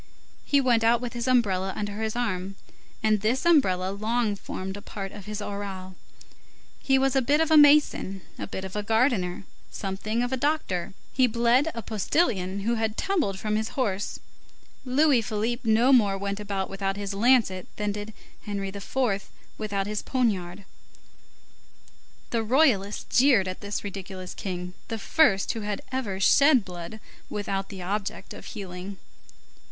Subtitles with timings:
[0.43, 2.55] He went out with his umbrella under his arm,
[3.03, 5.93] and this umbrella long formed a part of his aureole.
[6.81, 10.37] He was a bit of a mason, a bit of a gardener, something of a
[10.37, 14.17] doctor; he bled a postilion who had tumbled from his horse;
[14.85, 18.11] Louis Philippe no more went about without his lancet, than did
[18.47, 19.29] Henri IV.
[19.59, 20.65] without his poniard.
[22.31, 26.99] The Royalists jeered at this ridiculous king, the first who had ever shed blood
[27.29, 28.97] with the object of healing.